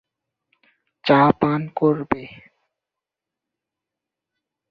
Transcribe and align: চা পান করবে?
চা 1.05 1.19
পান 1.39 1.61
করবে? 1.75 2.21